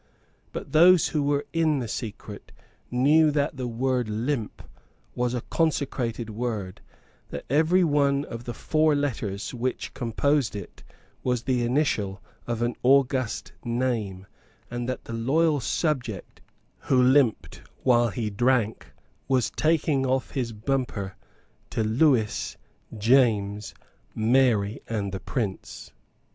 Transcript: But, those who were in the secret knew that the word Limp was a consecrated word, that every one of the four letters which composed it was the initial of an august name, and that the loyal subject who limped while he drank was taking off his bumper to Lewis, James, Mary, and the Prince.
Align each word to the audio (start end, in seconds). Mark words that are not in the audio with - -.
But, 0.51 0.71
those 0.71 1.09
who 1.09 1.21
were 1.21 1.45
in 1.53 1.77
the 1.77 1.87
secret 1.87 2.51
knew 2.89 3.29
that 3.29 3.55
the 3.57 3.67
word 3.67 4.09
Limp 4.09 4.63
was 5.13 5.35
a 5.35 5.41
consecrated 5.51 6.31
word, 6.31 6.81
that 7.29 7.45
every 7.51 7.83
one 7.83 8.25
of 8.25 8.45
the 8.45 8.53
four 8.55 8.95
letters 8.95 9.53
which 9.53 9.93
composed 9.93 10.55
it 10.55 10.83
was 11.21 11.43
the 11.43 11.61
initial 11.63 12.19
of 12.47 12.63
an 12.63 12.75
august 12.81 13.51
name, 13.63 14.25
and 14.71 14.89
that 14.89 15.05
the 15.05 15.13
loyal 15.13 15.59
subject 15.59 16.41
who 16.79 16.99
limped 16.99 17.61
while 17.83 18.09
he 18.09 18.31
drank 18.31 18.87
was 19.27 19.51
taking 19.51 20.07
off 20.07 20.31
his 20.31 20.51
bumper 20.51 21.15
to 21.69 21.83
Lewis, 21.83 22.57
James, 22.97 23.75
Mary, 24.15 24.81
and 24.89 25.11
the 25.11 25.19
Prince. 25.19 25.91